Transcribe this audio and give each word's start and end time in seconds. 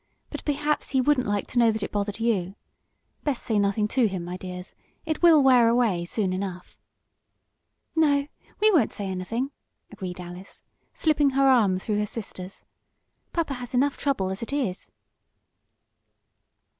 But 0.31 0.43
perhaps 0.45 0.89
he 0.89 0.99
wouldn't 0.99 1.27
like 1.27 1.45
to 1.49 1.59
know 1.59 1.71
that 1.71 1.83
it 1.83 1.91
bothered 1.91 2.19
you. 2.19 2.55
Best 3.23 3.43
say 3.43 3.59
nothing 3.59 3.87
to 3.89 4.07
him, 4.07 4.25
my 4.25 4.35
dears. 4.35 4.73
It 5.05 5.21
will 5.21 5.43
wear 5.43 5.67
away 5.69 6.05
soon 6.05 6.33
enough." 6.33 6.75
"No, 7.95 8.25
we 8.59 8.71
won't 8.71 8.91
say 8.91 9.05
anything," 9.05 9.51
agreed 9.91 10.19
Alice, 10.19 10.63
slipping 10.95 11.29
her 11.37 11.47
arm 11.47 11.77
through 11.77 11.99
her 11.99 12.07
sister's. 12.07 12.65
"Papa 13.31 13.53
has 13.53 13.75
enough 13.75 13.95
trouble 13.95 14.31
as 14.31 14.41
it 14.41 14.51
is." 14.51 14.89